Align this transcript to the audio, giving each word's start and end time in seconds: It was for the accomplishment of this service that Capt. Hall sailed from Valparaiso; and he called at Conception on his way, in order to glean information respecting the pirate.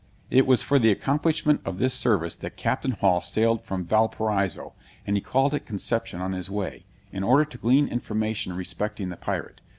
It 0.31 0.47
was 0.47 0.63
for 0.63 0.79
the 0.79 0.89
accomplishment 0.89 1.61
of 1.63 1.77
this 1.77 1.93
service 1.93 2.35
that 2.37 2.57
Capt. 2.57 2.89
Hall 3.01 3.21
sailed 3.21 3.63
from 3.63 3.85
Valparaiso; 3.85 4.73
and 5.05 5.15
he 5.15 5.21
called 5.21 5.53
at 5.53 5.67
Conception 5.67 6.19
on 6.19 6.31
his 6.31 6.49
way, 6.49 6.87
in 7.11 7.21
order 7.21 7.45
to 7.45 7.57
glean 7.59 7.87
information 7.87 8.53
respecting 8.53 9.09
the 9.09 9.15
pirate. 9.15 9.61